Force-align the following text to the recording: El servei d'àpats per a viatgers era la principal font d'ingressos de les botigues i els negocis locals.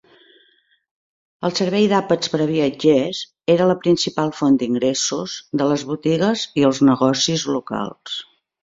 El 1.49 1.53
servei 1.59 1.85
d'àpats 1.91 2.31
per 2.35 2.39
a 2.45 2.49
viatgers 2.53 3.19
era 3.57 3.69
la 3.73 3.77
principal 3.85 4.35
font 4.41 4.59
d'ingressos 4.63 5.37
de 5.63 5.71
les 5.75 5.89
botigues 5.95 6.49
i 6.63 6.69
els 6.73 6.87
negocis 6.93 7.51
locals. 7.57 8.23